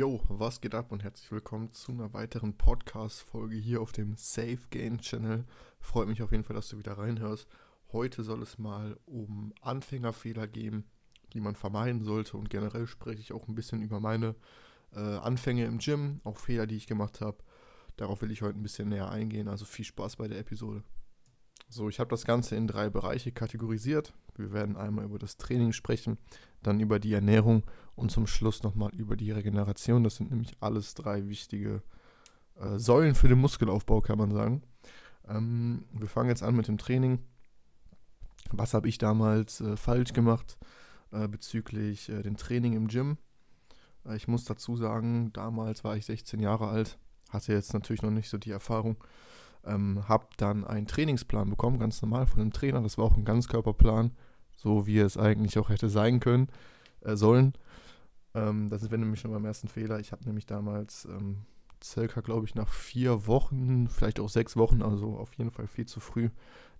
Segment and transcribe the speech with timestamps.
[0.00, 4.60] Yo, was geht ab und herzlich willkommen zu einer weiteren Podcast-Folge hier auf dem Safe
[4.70, 5.44] Game Channel.
[5.78, 7.46] Freut mich auf jeden Fall, dass du wieder reinhörst.
[7.92, 10.84] Heute soll es mal um Anfängerfehler gehen,
[11.34, 14.36] die man vermeiden sollte und generell spreche ich auch ein bisschen über meine
[14.94, 17.36] äh, Anfänge im Gym, auch Fehler, die ich gemacht habe.
[17.98, 20.82] Darauf will ich heute ein bisschen näher eingehen, also viel Spaß bei der Episode.
[21.72, 24.12] So, ich habe das Ganze in drei Bereiche kategorisiert.
[24.36, 26.18] Wir werden einmal über das Training sprechen,
[26.64, 27.62] dann über die Ernährung
[27.94, 30.02] und zum Schluss nochmal über die Regeneration.
[30.02, 31.84] Das sind nämlich alles drei wichtige
[32.58, 34.62] äh, Säulen für den Muskelaufbau, kann man sagen.
[35.28, 37.20] Ähm, wir fangen jetzt an mit dem Training.
[38.50, 40.58] Was habe ich damals äh, falsch gemacht
[41.12, 43.16] äh, bezüglich äh, dem Training im Gym?
[44.04, 48.10] Äh, ich muss dazu sagen, damals war ich 16 Jahre alt, hatte jetzt natürlich noch
[48.10, 48.96] nicht so die Erfahrung.
[49.64, 52.80] Ähm, habe dann einen Trainingsplan bekommen, ganz normal von einem Trainer.
[52.80, 54.12] Das war auch ein Ganzkörperplan,
[54.56, 56.48] so wie es eigentlich auch hätte sein können,
[57.02, 57.54] äh, sollen.
[58.34, 60.00] Ähm, das ist nämlich schon beim ersten Fehler.
[60.00, 61.44] Ich habe nämlich damals ähm,
[61.82, 65.86] circa, glaube ich, nach vier Wochen, vielleicht auch sechs Wochen, also auf jeden Fall viel
[65.86, 66.28] zu früh,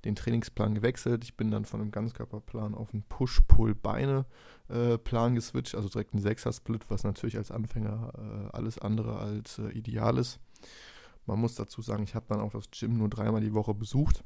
[0.04, 1.24] den Trainingsplan gewechselt.
[1.24, 6.84] Ich bin dann von einem Ganzkörperplan auf einen Push-Pull-Beine-Plan äh, geswitcht, also direkt ein Sechser-Split,
[6.88, 10.38] was natürlich als Anfänger äh, alles andere als äh, ideal ist.
[11.30, 14.24] Man muss dazu sagen, ich habe dann auch das Gym nur dreimal die Woche besucht.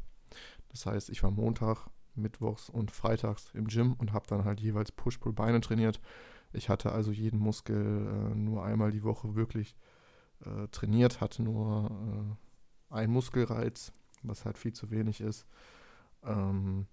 [0.69, 4.91] Das heißt, ich war Montag, Mittwochs und Freitags im Gym und habe dann halt jeweils
[4.91, 6.01] Push-Pull-Beine trainiert.
[6.55, 9.77] Ich hatte also jeden Muskel äh, nur einmal die Woche wirklich
[10.47, 12.39] äh, trainiert, hatte nur
[12.91, 15.47] äh, einen Muskelreiz, was halt viel zu wenig ist.
[16.23, 16.87] Ähm,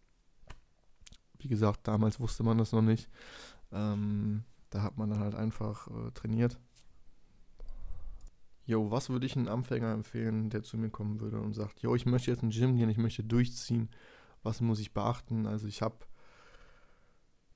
[1.39, 3.09] wie gesagt, damals wusste man das noch nicht.
[3.71, 6.59] Ähm, da hat man dann halt einfach äh, trainiert.
[8.65, 11.95] Jo, was würde ich einem Anfänger empfehlen, der zu mir kommen würde und sagt, jo,
[11.95, 13.89] ich möchte jetzt in Gym gehen, ich möchte durchziehen.
[14.43, 15.47] Was muss ich beachten?
[15.47, 15.97] Also ich habe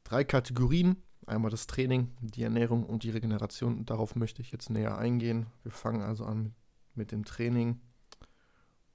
[0.03, 0.97] drei Kategorien.
[1.27, 3.85] Einmal das Training, die Ernährung und die Regeneration.
[3.85, 5.47] Darauf möchte ich jetzt näher eingehen.
[5.63, 6.53] Wir fangen also an
[6.93, 7.79] mit dem Training.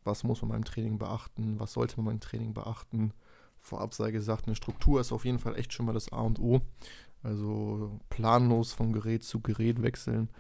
[0.05, 1.59] Was muss man beim Training beachten?
[1.59, 3.13] Was sollte man beim Training beachten?
[3.59, 6.39] Vorab sei gesagt, eine Struktur ist auf jeden Fall echt schon mal das A und
[6.39, 6.61] O.
[7.23, 10.31] Also planlos von Gerät zu Gerät wechseln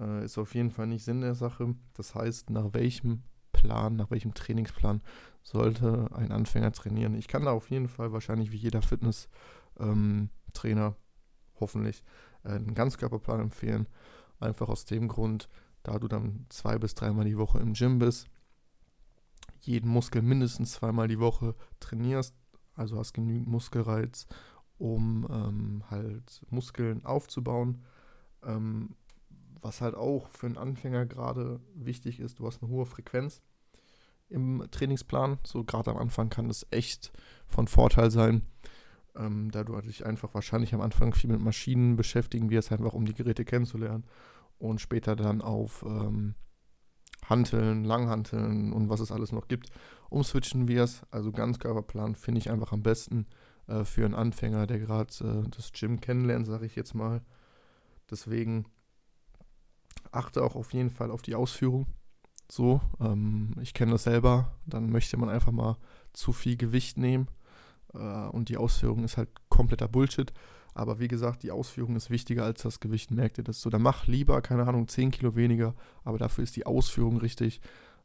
[0.00, 1.74] äh, ist auf jeden Fall nicht Sinn der Sache.
[1.94, 3.22] Das heißt, nach welchem
[3.52, 5.02] Plan, nach welchem Trainingsplan
[5.42, 7.14] sollte ein Anfänger trainieren?
[7.14, 10.94] Ich kann da auf jeden Fall wahrscheinlich wie jeder Fitness-Trainer ähm,
[11.60, 12.02] hoffentlich
[12.44, 13.88] äh, einen Ganzkörperplan empfehlen.
[14.40, 15.48] Einfach aus dem Grund,
[15.82, 18.26] da du dann zwei bis dreimal die Woche im Gym bist,
[19.60, 22.34] jeden Muskel mindestens zweimal die Woche trainierst,
[22.74, 24.26] also hast genügend Muskelreiz,
[24.78, 27.84] um ähm, halt Muskeln aufzubauen.
[28.42, 28.96] Ähm,
[29.64, 33.40] was halt auch für einen Anfänger gerade wichtig ist, du hast eine hohe Frequenz
[34.28, 35.38] im Trainingsplan.
[35.42, 37.12] So gerade am Anfang kann das echt
[37.46, 38.42] von Vorteil sein,
[39.16, 43.06] ähm, da du dich einfach wahrscheinlich am Anfang viel mit Maschinen beschäftigen wirst, einfach um
[43.06, 44.04] die Geräte kennenzulernen
[44.58, 46.34] und später dann auf ähm,
[47.24, 49.70] Hanteln, Langhanteln und was es alles noch gibt,
[50.10, 51.04] umswitchen wirst.
[51.10, 53.26] Also Ganzkörperplan finde ich einfach am besten
[53.66, 57.22] äh, für einen Anfänger, der gerade äh, das Gym kennenlernt, sage ich jetzt mal.
[58.10, 58.66] Deswegen
[60.14, 61.86] achte auch auf jeden Fall auf die Ausführung.
[62.50, 64.52] So, ähm, ich kenne das selber.
[64.66, 65.76] Dann möchte man einfach mal
[66.12, 67.28] zu viel Gewicht nehmen
[67.94, 67.98] äh,
[68.28, 70.32] und die Ausführung ist halt kompletter Bullshit.
[70.74, 73.10] Aber wie gesagt, die Ausführung ist wichtiger als das Gewicht.
[73.12, 73.70] Merkt ihr das so?
[73.70, 77.60] Dann mach lieber, keine Ahnung, 10 Kilo weniger, aber dafür ist die Ausführung richtig.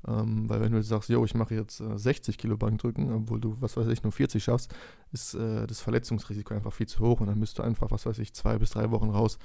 [0.07, 3.57] Ähm, weil wenn du sagst, yo, ich mache jetzt äh, 60 Kilo Bankdrücken, obwohl du,
[3.59, 4.73] was weiß ich, nur 40 schaffst,
[5.11, 8.19] ist äh, das Verletzungsrisiko einfach viel zu hoch und dann bist du einfach, was weiß
[8.19, 9.39] ich, zwei bis drei Wochen raus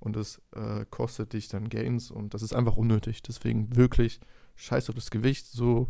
[0.00, 3.22] und das äh, kostet dich dann Gains und das ist einfach unnötig.
[3.22, 4.20] Deswegen wirklich
[4.56, 5.88] scheiß auf das Gewicht, so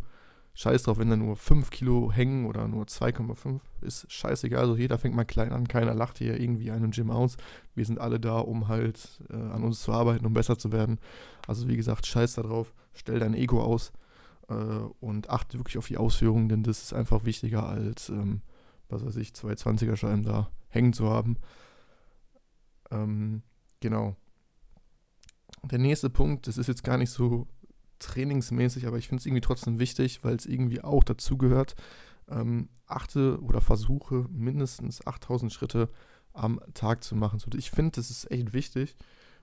[0.52, 4.60] scheiß drauf, wenn da nur 5 Kilo hängen oder nur 2,5, ist scheißegal.
[4.60, 7.38] Also jeder fängt mal klein an, keiner lacht hier irgendwie einen Gym aus.
[7.74, 10.98] Wir sind alle da, um halt äh, an uns zu arbeiten, um besser zu werden.
[11.46, 13.92] Also wie gesagt, scheiß da drauf, stell dein Ego aus
[14.50, 14.54] äh,
[15.00, 18.42] und achte wirklich auf die Ausführungen, denn das ist einfach wichtiger als, ähm,
[18.88, 21.38] was weiß ich, zwei 20er Scheiben da hängen zu haben.
[22.90, 23.42] Ähm,
[23.80, 24.14] Genau.
[25.64, 27.48] Der nächste Punkt, das ist jetzt gar nicht so
[27.98, 31.74] trainingsmäßig, aber ich finde es irgendwie trotzdem wichtig, weil es irgendwie auch dazugehört.
[32.28, 35.88] Ähm, achte oder versuche mindestens 8000 Schritte
[36.32, 37.40] am Tag zu machen.
[37.56, 38.96] Ich finde, das ist echt wichtig.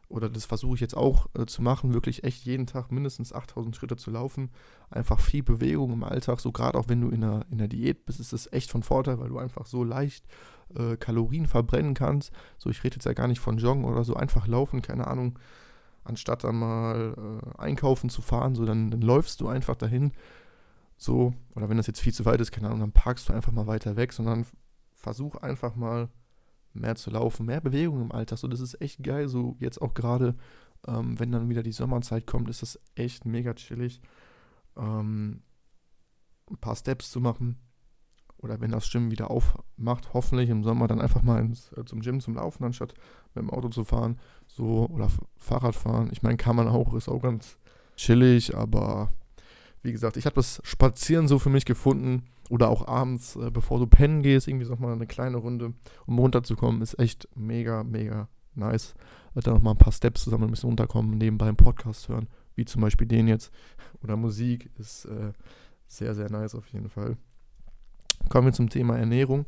[0.10, 3.76] Oder das versuche ich jetzt auch äh, zu machen, wirklich echt jeden Tag mindestens 8000
[3.76, 4.52] Schritte zu laufen.
[4.90, 8.06] Einfach viel Bewegung im Alltag, so gerade auch wenn du in der, in der Diät
[8.06, 10.26] bist, ist das echt von Vorteil, weil du einfach so leicht
[10.76, 12.32] äh, Kalorien verbrennen kannst.
[12.58, 15.38] So, ich rede jetzt ja gar nicht von Joggen oder so, einfach laufen, keine Ahnung.
[16.06, 20.14] Anstatt dann mal äh, einkaufen zu fahren, so dann, dann läufst du einfach dahin.
[20.96, 23.52] So, oder wenn das jetzt viel zu weit ist, keine Ahnung, dann parkst du einfach
[23.52, 24.46] mal weiter weg, sondern
[24.94, 26.08] versuch einfach mal
[26.74, 28.38] mehr zu laufen, mehr Bewegung im Alltag.
[28.40, 29.28] So, das ist echt geil.
[29.28, 30.36] So, jetzt auch gerade
[30.88, 34.00] Ähm, wenn dann wieder die Sommerzeit kommt, ist das echt mega chillig.
[34.78, 35.42] Ähm,
[36.50, 37.58] ein paar Steps zu machen.
[38.38, 42.02] Oder wenn das Gym wieder aufmacht, hoffentlich im Sommer dann einfach mal ins, äh, zum
[42.02, 42.94] Gym zum Laufen, anstatt
[43.34, 44.20] mit dem Auto zu fahren.
[44.46, 46.10] So, oder Fahrrad fahren.
[46.12, 47.58] Ich meine, kann man auch, ist auch ganz
[47.96, 49.12] chillig, aber
[49.82, 52.24] wie gesagt, ich habe das Spazieren so für mich gefunden.
[52.50, 55.74] Oder auch abends, äh, bevor du pennen gehst, irgendwie nochmal eine kleine Runde,
[56.06, 58.96] um runterzukommen, ist echt mega, mega nice.
[59.36, 62.66] Äh, dann nochmal ein paar Steps zusammen ein bisschen runterkommen, nebenbei einen Podcast hören, wie
[62.66, 63.52] zum Beispiel den jetzt.
[64.04, 65.34] Oder Musik ist äh,
[65.88, 67.18] sehr, sehr nice auf jeden Fall.
[68.30, 69.46] Kommen wir zum Thema Ernährung.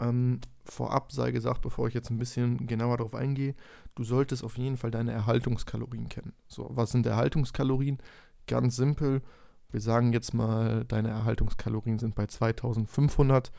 [0.00, 3.54] Ähm, vorab sei gesagt, bevor ich jetzt ein bisschen genauer darauf eingehe,
[3.94, 6.32] du solltest auf jeden Fall deine Erhaltungskalorien kennen.
[6.48, 7.98] So, was sind Erhaltungskalorien?
[8.46, 9.20] Ganz simpel.
[9.70, 13.52] Wir sagen jetzt mal, deine Erhaltungskalorien sind bei 2500.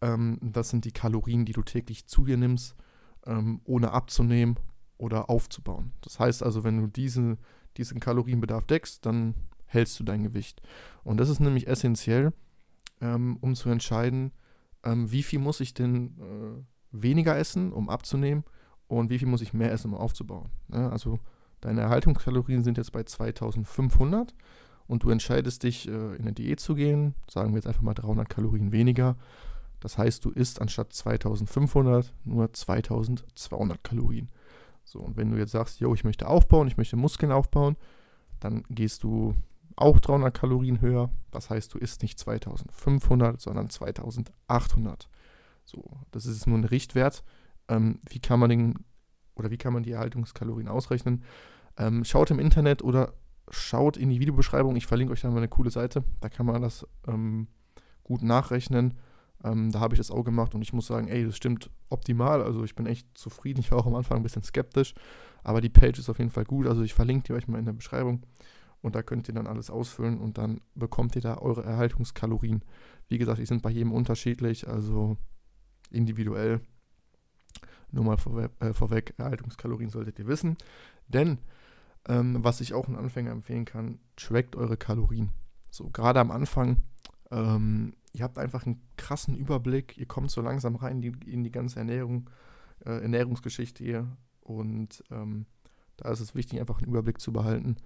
[0.00, 2.74] Ähm, das sind die Kalorien, die du täglich zu dir nimmst,
[3.26, 4.56] ähm, ohne abzunehmen
[4.98, 5.92] oder aufzubauen.
[6.00, 7.38] Das heißt also, wenn du diese,
[7.76, 9.34] diesen Kalorienbedarf deckst, dann
[9.66, 10.62] hältst du dein Gewicht.
[11.02, 12.32] Und das ist nämlich essentiell,
[13.00, 14.32] ähm, um zu entscheiden,
[14.84, 18.44] ähm, wie viel muss ich denn äh, weniger essen, um abzunehmen
[18.86, 20.50] und wie viel muss ich mehr essen, um aufzubauen.
[20.72, 21.18] Ja, also
[21.60, 24.34] deine Erhaltungskalorien sind jetzt bei 2500
[24.86, 27.94] und du entscheidest dich, äh, in eine Diät zu gehen, sagen wir jetzt einfach mal
[27.94, 29.16] 300 Kalorien weniger.
[29.80, 34.30] Das heißt, du isst anstatt 2500 nur 2200 Kalorien.
[34.84, 37.76] So, und wenn du jetzt sagst, yo, ich möchte aufbauen, ich möchte Muskeln aufbauen,
[38.40, 39.34] dann gehst du
[39.76, 41.10] auch 300 Kalorien höher.
[41.30, 45.08] Das heißt, du isst nicht 2500, sondern 2800.
[45.64, 47.24] So, das ist nur ein Richtwert.
[47.68, 48.84] Ähm, wie kann man den
[49.34, 51.24] oder wie kann man die Erhaltungskalorien ausrechnen?
[51.76, 53.14] Ähm, schaut im Internet oder
[53.50, 54.76] schaut in die Videobeschreibung.
[54.76, 56.04] Ich verlinke euch da mal eine coole Seite.
[56.20, 57.48] Da kann man das ähm,
[58.02, 58.94] gut nachrechnen.
[59.42, 62.42] Ähm, da habe ich das auch gemacht und ich muss sagen, ey, das stimmt optimal.
[62.42, 63.60] Also ich bin echt zufrieden.
[63.60, 64.94] Ich war auch am Anfang ein bisschen skeptisch,
[65.42, 66.66] aber die Page ist auf jeden Fall gut.
[66.66, 68.22] Also ich verlinke die euch mal in der Beschreibung.
[68.80, 72.62] Und da könnt ihr dann alles ausfüllen und dann bekommt ihr da eure Erhaltungskalorien.
[73.08, 75.16] Wie gesagt, die sind bei jedem unterschiedlich, also
[75.90, 76.60] individuell.
[77.90, 80.58] Nur mal vorwe äh, vorweg, Erhaltungskalorien solltet ihr wissen.
[81.08, 81.38] Denn,
[82.08, 85.30] ähm, was ich auch einen Anfänger empfehlen kann, trackt eure Kalorien.
[85.70, 86.82] So, gerade am Anfang,
[87.30, 91.42] ähm, ihr habt einfach einen krassen Überblick, ihr kommt so langsam rein in die, in
[91.42, 92.30] die ganze Ernährung,
[92.84, 94.16] äh, Ernährungsgeschichte hier.
[94.40, 95.46] Und ähm,
[95.96, 97.76] da ist es wichtig, einfach einen Überblick zu behalten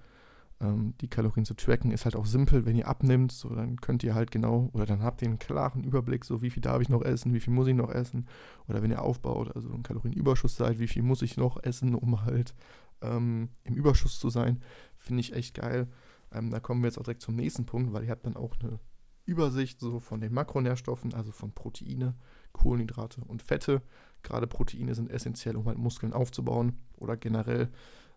[0.60, 2.66] ähm, die Kalorien zu tracken, ist halt auch simpel.
[2.66, 5.84] Wenn ihr abnimmt, so dann könnt ihr halt genau, oder dann habt ihr einen klaren
[5.84, 8.26] Überblick, so wie viel darf ich noch essen, wie viel muss ich noch essen.
[8.68, 12.24] Oder wenn ihr aufbaut, also ein Kalorienüberschuss seid, wie viel muss ich noch essen, um
[12.24, 12.54] halt
[13.02, 14.62] ähm, im Überschuss zu sein.
[14.96, 15.88] Finde ich echt geil.
[16.32, 18.54] Ähm, da kommen wir jetzt auch direkt zum nächsten Punkt, weil ihr habt dann auch
[18.60, 18.78] eine
[19.24, 22.14] Übersicht so von den Makronährstoffen, also von Proteine,
[22.52, 23.82] Kohlenhydrate und Fette.
[24.22, 27.70] Gerade Proteine sind essentiell, um halt Muskeln aufzubauen oder generell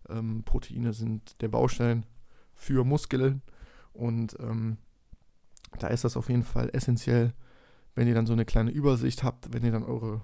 [0.09, 2.05] ähm, Proteine sind der Baustein
[2.53, 3.41] für Muskeln.
[3.93, 4.77] Und ähm,
[5.79, 7.33] da ist das auf jeden Fall essentiell,
[7.93, 10.21] wenn ihr dann so eine kleine Übersicht habt, wenn ihr dann eure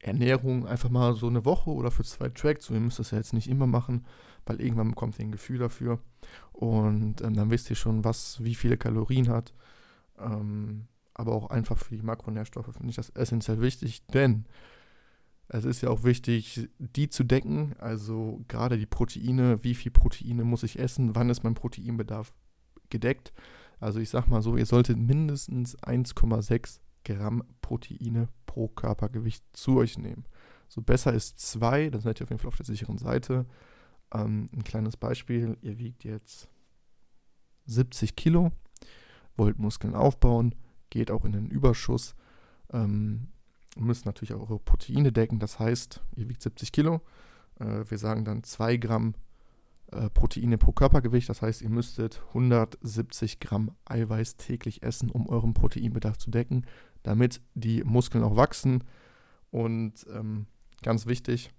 [0.00, 2.62] Ernährung einfach mal so eine Woche oder für zwei trackt.
[2.62, 4.06] So, ihr müsst das ja jetzt nicht immer machen,
[4.46, 5.98] weil irgendwann bekommt ihr ein Gefühl dafür.
[6.52, 9.52] Und ähm, dann wisst ihr schon, was wie viele Kalorien hat.
[10.18, 14.46] Ähm, aber auch einfach für die Makronährstoffe finde ich das essentiell wichtig, denn
[15.48, 20.44] es ist ja auch wichtig, die zu decken, also gerade die Proteine, wie viel Proteine
[20.44, 22.32] muss ich essen, wann ist mein Proteinbedarf
[22.90, 23.32] gedeckt.
[23.80, 29.98] Also ich sag mal so, ihr solltet mindestens 1,6 Gramm Proteine pro Körpergewicht zu euch
[29.98, 30.24] nehmen.
[30.68, 33.46] So besser ist 2, dann seid ihr auf jeden Fall auf der sicheren Seite.
[34.12, 36.48] Ähm, ein kleines Beispiel, ihr wiegt jetzt
[37.66, 38.52] 70 Kilo,
[39.36, 40.54] wollt Muskeln aufbauen,
[40.90, 42.14] geht auch in den Überschuss.
[42.72, 43.28] Ähm,
[43.76, 45.38] müsst natürlich auch eure Proteine decken.
[45.38, 47.00] Das heißt, ihr wiegt 70 Kilo.
[47.60, 49.14] Äh, wir sagen dann 2 Gramm
[49.92, 51.28] äh, Proteine pro Körpergewicht.
[51.28, 56.66] Das heißt, ihr müsstet 170 Gramm Eiweiß täglich essen, um euren Proteinbedarf zu decken,
[57.02, 58.84] damit die Muskeln auch wachsen.
[59.50, 60.46] Und ähm,
[60.82, 61.50] ganz wichtig,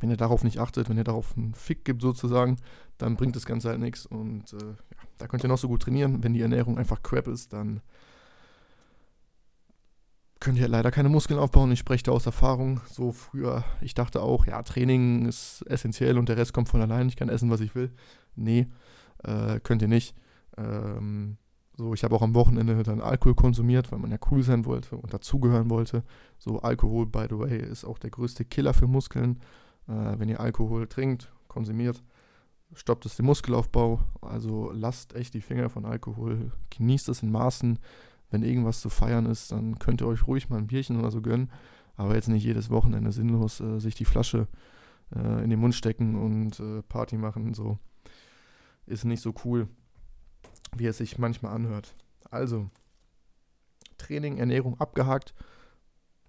[0.00, 2.56] wenn ihr darauf nicht achtet, wenn ihr darauf einen Fick gibt sozusagen,
[2.98, 4.06] dann bringt das Ganze halt nichts.
[4.06, 6.22] Und äh, ja, da könnt ihr noch so gut trainieren.
[6.22, 7.80] Wenn die Ernährung einfach crap ist, dann
[10.44, 11.72] könnt ihr leider keine Muskeln aufbauen.
[11.72, 12.82] Ich spreche da aus Erfahrung.
[12.90, 17.08] So früher, ich dachte auch, ja, Training ist essentiell und der Rest kommt von allein.
[17.08, 17.90] Ich kann essen, was ich will.
[18.36, 18.66] Nee,
[19.22, 20.14] äh, könnt ihr nicht.
[20.58, 21.38] Ähm,
[21.78, 24.98] so, ich habe auch am Wochenende dann Alkohol konsumiert, weil man ja cool sein wollte
[24.98, 26.04] und dazugehören wollte.
[26.36, 29.40] So, Alkohol, by the way, ist auch der größte Killer für Muskeln.
[29.88, 32.04] Äh, wenn ihr Alkohol trinkt, konsumiert,
[32.74, 34.00] stoppt es den Muskelaufbau.
[34.20, 37.78] Also lasst echt die Finger von Alkohol, genießt es in Maßen
[38.34, 41.22] wenn irgendwas zu feiern ist, dann könnt ihr euch ruhig mal ein Bierchen oder so
[41.22, 41.52] gönnen.
[41.94, 44.48] Aber jetzt nicht jedes Wochenende sinnlos äh, sich die Flasche
[45.14, 47.54] äh, in den Mund stecken und äh, Party machen.
[47.54, 47.78] So
[48.86, 49.68] ist nicht so cool,
[50.76, 51.94] wie es sich manchmal anhört.
[52.28, 52.68] Also,
[53.98, 55.32] Training, Ernährung abgehakt.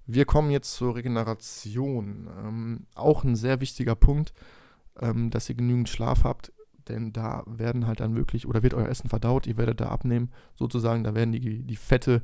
[0.06, 2.30] Wir kommen jetzt zur Regeneration.
[2.38, 4.32] Ähm, auch ein sehr wichtiger Punkt,
[5.00, 6.54] ähm, dass ihr genügend Schlaf habt,
[6.88, 10.32] denn da werden halt dann wirklich, oder wird euer Essen verdaut, ihr werdet da abnehmen,
[10.54, 12.22] sozusagen, da werden die, die Fette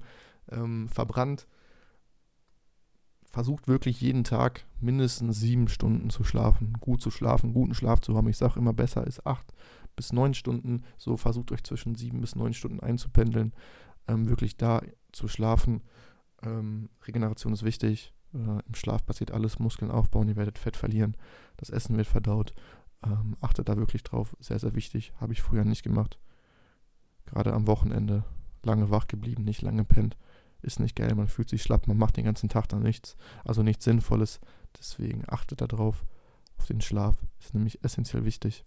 [0.49, 1.47] ähm, verbrannt.
[3.23, 8.15] Versucht wirklich jeden Tag mindestens sieben Stunden zu schlafen, gut zu schlafen, guten Schlaf zu
[8.15, 8.27] haben.
[8.27, 9.53] Ich sage immer, besser ist acht
[9.95, 10.83] bis neun Stunden.
[10.97, 13.53] So versucht euch zwischen sieben bis neun Stunden einzupendeln,
[14.07, 14.81] ähm, wirklich da
[15.13, 15.81] zu schlafen.
[16.43, 18.13] Ähm, Regeneration ist wichtig.
[18.33, 21.15] Äh, Im Schlaf passiert alles, Muskeln aufbauen, ihr werdet Fett verlieren,
[21.57, 22.53] das Essen wird verdaut.
[23.03, 25.13] Ähm, achtet da wirklich drauf, sehr, sehr wichtig.
[25.19, 26.19] Habe ich früher nicht gemacht.
[27.25, 28.23] Gerade am Wochenende
[28.63, 30.17] lange wach geblieben, nicht lange pennt.
[30.61, 33.15] Ist nicht geil, man fühlt sich schlapp, man macht den ganzen Tag dann nichts.
[33.43, 34.39] Also nichts Sinnvolles.
[34.77, 36.05] Deswegen achtet da drauf,
[36.57, 37.15] auf den Schlaf.
[37.39, 38.63] Ist nämlich essentiell wichtig.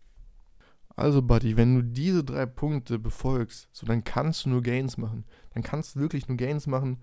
[0.96, 5.24] Also, Buddy, wenn du diese drei Punkte befolgst, so dann kannst du nur Gains machen.
[5.52, 6.98] Dann kannst du wirklich nur Gains machen.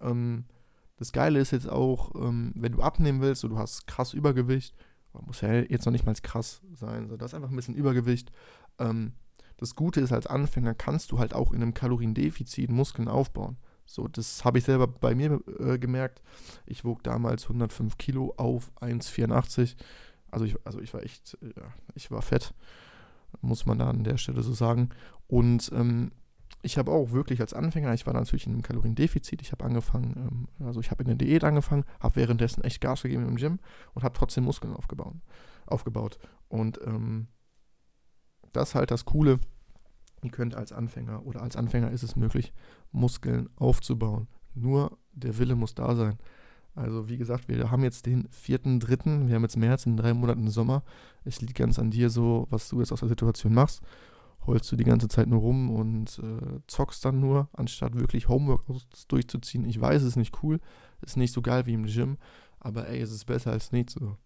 [0.00, 0.44] Ähm,
[0.96, 4.74] das Geile ist jetzt auch, ähm, wenn du abnehmen willst und du hast krass Übergewicht,
[5.22, 8.32] muss ja jetzt noch nicht mal krass sein, so, das ist einfach ein bisschen Übergewicht.
[8.78, 9.12] Ähm,
[9.56, 13.56] das Gute ist, als Anfänger kannst du halt auch in einem Kaloriendefizit Muskeln aufbauen.
[13.86, 16.22] So, das habe ich selber bei mir äh, gemerkt.
[16.66, 19.76] Ich wog damals 105 Kilo auf 1,84.
[20.30, 22.54] Also ich, also ich war echt, ja, ich war fett
[23.40, 24.90] muss man da an der Stelle so sagen.
[25.26, 26.12] Und ähm,
[26.62, 30.48] ich habe auch wirklich als Anfänger, ich war natürlich in einem Kaloriendefizit, ich habe angefangen,
[30.60, 33.58] ähm, also ich habe in der Diät angefangen, habe währenddessen echt Gas gegeben im Gym
[33.92, 35.16] und habe trotzdem Muskeln aufgebaut.
[35.66, 36.18] aufgebaut.
[36.48, 37.28] Und ähm,
[38.52, 39.40] das ist halt das Coole,
[40.22, 42.52] ihr könnt als Anfänger oder als Anfänger ist es möglich,
[42.92, 44.28] Muskeln aufzubauen.
[44.54, 46.18] Nur der Wille muss da sein.
[46.74, 50.48] Also wie gesagt, wir haben jetzt den 4.3., wir haben jetzt März, in drei Monaten
[50.48, 50.82] Sommer.
[51.24, 53.82] Es liegt ganz an dir so, was du jetzt aus der Situation machst.
[54.46, 59.06] Holst du die ganze Zeit nur rum und äh, zockst dann nur, anstatt wirklich Homeworkouts
[59.08, 59.64] durchzuziehen.
[59.64, 60.60] Ich weiß, es ist nicht cool,
[61.02, 62.18] ist nicht so geil wie im Gym,
[62.60, 63.94] aber ey, es ist besser als nichts.
[63.94, 64.16] So.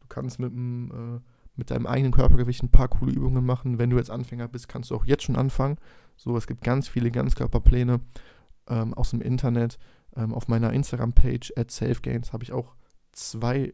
[0.00, 1.20] Du kannst mit, dem, äh,
[1.56, 3.78] mit deinem eigenen Körpergewicht ein paar coole Übungen machen.
[3.78, 5.78] Wenn du jetzt Anfänger bist, kannst du auch jetzt schon anfangen.
[6.16, 8.00] So, es gibt ganz viele Ganzkörperpläne
[8.68, 9.78] ähm, aus dem Internet
[10.16, 12.74] ähm, auf meiner Instagram-Page at SafeGains habe ich auch
[13.12, 13.72] zwei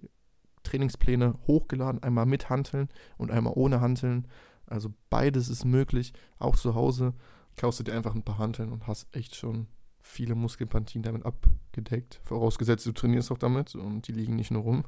[0.62, 4.28] Trainingspläne hochgeladen, einmal mit Hanteln und einmal ohne Hanteln.
[4.66, 7.14] Also beides ist möglich, auch zu Hause.
[7.56, 9.66] Kaufst du dir einfach ein paar Hanteln und hast echt schon
[10.00, 12.20] viele Muskelpantien damit abgedeckt.
[12.24, 14.84] Vorausgesetzt, du trainierst auch damit und die liegen nicht nur rum.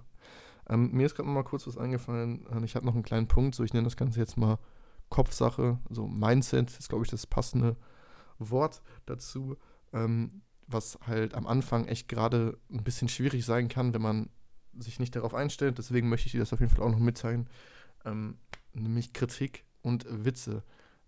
[0.69, 2.47] Ähm, mir ist gerade mal kurz was eingefallen.
[2.51, 4.59] Ähm, ich habe noch einen kleinen Punkt, so ich nenne das Ganze jetzt mal
[5.11, 5.79] Kopfsache.
[5.91, 7.77] So Mindset ist, glaube ich, das passende
[8.39, 9.57] Wort dazu.
[9.93, 14.31] Ähm, was halt am Anfang echt gerade ein bisschen schwierig sein kann, wenn man
[14.79, 15.79] sich nicht darauf einstellt.
[15.79, 17.49] Deswegen möchte ich dir das auf jeden Fall auch noch mitteilen.
[18.05, 18.39] Ähm,
[18.75, 20.63] nämlich Kritik und Witze.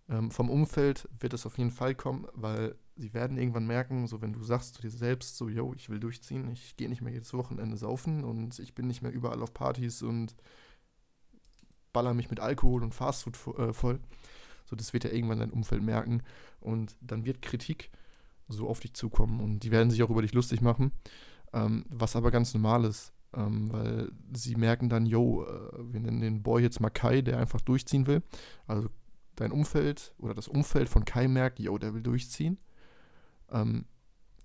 [0.09, 4.23] Ähm, vom Umfeld wird es auf jeden Fall kommen, weil sie werden irgendwann merken, so
[4.23, 7.13] wenn du sagst zu dir selbst, so, yo, ich will durchziehen, ich gehe nicht mehr
[7.13, 10.35] jedes Wochenende saufen und ich bin nicht mehr überall auf Partys und
[11.93, 14.01] baller mich mit Alkohol und Fastfood äh, voll.
[14.65, 16.23] So, das wird ja irgendwann dein Umfeld merken
[16.61, 17.91] und dann wird Kritik
[18.49, 20.93] so auf dich zukommen und die werden sich auch über dich lustig machen,
[21.53, 26.21] ähm, was aber ganz normal ist, ähm, weil sie merken dann, yo, äh, wir nennen
[26.21, 28.23] den Boy jetzt mal Kai, der einfach durchziehen will.
[28.67, 28.89] Also
[29.37, 32.59] dein Umfeld oder das Umfeld von Kai merkt, yo, der will durchziehen.
[33.51, 33.85] Ähm,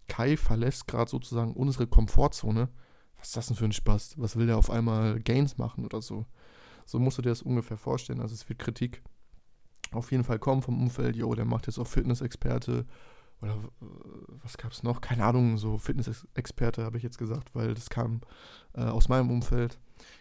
[0.08, 2.70] Kai verlässt gerade sozusagen unsere Komfortzone.
[3.18, 4.16] Was ist das denn für ein Spaß?
[4.18, 6.26] Was will der auf einmal Gains machen oder so?
[6.86, 8.20] So musst du dir das ungefähr vorstellen.
[8.20, 9.02] Also es wird Kritik
[9.92, 12.86] auf jeden Fall kommen vom Umfeld, yo, der macht jetzt auch Fitness-Experte
[13.42, 13.86] oder äh,
[14.44, 15.02] was gab es noch?
[15.02, 18.22] Keine Ahnung, so Fitness-Experte habe ich jetzt gesagt, weil das kam
[18.74, 19.80] äh, aus meinem Umfeld,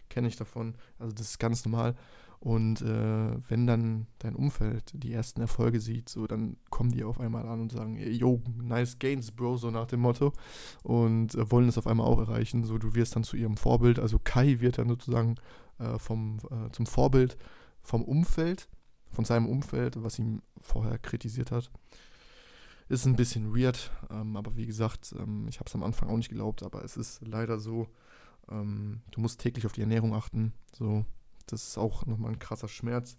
[0.09, 0.75] kenne ich davon.
[0.99, 1.95] Also das ist ganz normal.
[2.41, 7.21] Und äh, wenn dann dein Umfeld die ersten Erfolge sieht, so dann kommen die auf
[7.21, 10.33] einmal an und sagen, yo, nice gains, Bro, so nach dem Motto.
[10.83, 12.65] Und äh, wollen es auf einmal auch erreichen.
[12.65, 13.99] So, du wirst dann zu ihrem Vorbild.
[13.99, 15.35] Also Kai wird dann sozusagen
[15.79, 17.37] äh, vom, äh, zum Vorbild
[17.83, 18.69] vom Umfeld,
[19.11, 21.71] von seinem Umfeld, was ihn vorher kritisiert hat.
[22.91, 26.17] Ist ein bisschen weird, ähm, aber wie gesagt, ähm, ich habe es am Anfang auch
[26.17, 27.87] nicht geglaubt, aber es ist leider so,
[28.51, 30.53] ähm, du musst täglich auf die Ernährung achten.
[30.73, 31.05] So,
[31.47, 33.17] das ist auch nochmal ein krasser Schmerz.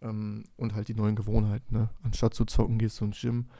[0.00, 1.74] Ähm, und halt die neuen Gewohnheiten.
[1.74, 1.90] Ne?
[2.02, 3.50] Anstatt zu zocken, gehst du ins Gym.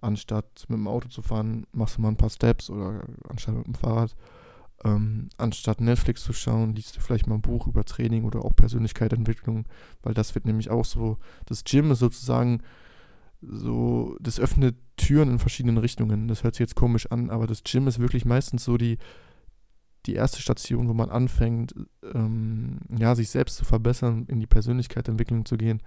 [0.00, 3.66] Anstatt mit dem Auto zu fahren, machst du mal ein paar Steps oder anstatt mit
[3.66, 4.16] dem Fahrrad.
[4.82, 8.56] Ähm, anstatt Netflix zu schauen, liest du vielleicht mal ein Buch über Training oder auch
[8.56, 9.66] Persönlichkeitsentwicklung,
[10.02, 12.62] weil das wird nämlich auch so, das Gym ist sozusagen
[13.42, 16.28] so, das öffnet Türen in verschiedenen Richtungen.
[16.28, 18.98] Das hört sich jetzt komisch an, aber das Gym ist wirklich meistens so die,
[20.06, 21.74] die erste Station, wo man anfängt,
[22.14, 25.82] ähm, ja, sich selbst zu verbessern, in die Persönlichkeitsentwicklung zu gehen.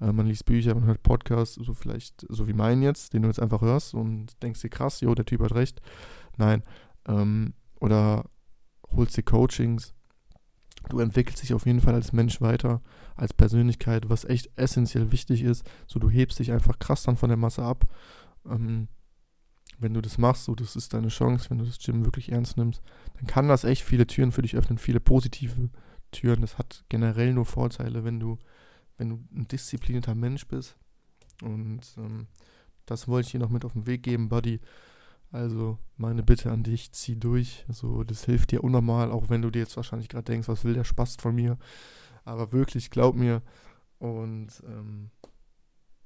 [0.00, 3.28] Äh, man liest Bücher, man hört Podcasts, so vielleicht, so wie meinen jetzt, den du
[3.28, 5.80] jetzt einfach hörst und denkst dir krass, jo, der Typ hat recht.
[6.36, 6.62] Nein.
[7.06, 8.24] Ähm, oder
[8.92, 9.94] holst dir Coachings.
[10.88, 12.80] Du entwickelst dich auf jeden Fall als Mensch weiter,
[13.14, 15.68] als Persönlichkeit, was echt essentiell wichtig ist.
[15.86, 17.84] So, du hebst dich einfach krass dann von der Masse ab.
[18.48, 18.88] Ähm,
[19.78, 22.56] wenn du das machst, so das ist deine Chance, wenn du das Gym wirklich ernst
[22.56, 22.82] nimmst,
[23.16, 25.70] dann kann das echt viele Türen für dich öffnen, viele positive
[26.12, 26.40] Türen.
[26.40, 28.38] Das hat generell nur Vorteile, wenn du,
[28.98, 30.76] wenn du ein disziplinierter Mensch bist.
[31.42, 32.26] Und ähm,
[32.84, 34.60] das wollte ich dir noch mit auf den Weg geben, Buddy.
[35.32, 37.64] Also meine Bitte an dich, zieh durch.
[37.68, 40.74] Also das hilft dir unnormal, auch wenn du dir jetzt wahrscheinlich gerade denkst, was will
[40.74, 41.58] der Spaß von mir.
[42.24, 43.42] Aber wirklich, glaub mir.
[43.98, 45.10] Und ähm,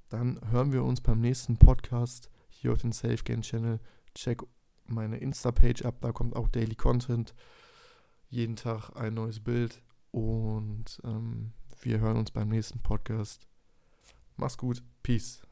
[0.08, 3.80] dann hören wir uns beim nächsten Podcast hier auf den Safe Game Channel.
[4.14, 4.42] Check
[4.86, 7.34] meine Insta-Page ab, da kommt auch Daily Content.
[8.28, 9.82] Jeden Tag ein neues Bild.
[10.10, 13.46] Und ähm, wir hören uns beim nächsten Podcast.
[14.36, 14.82] Mach's gut.
[15.02, 15.42] Peace.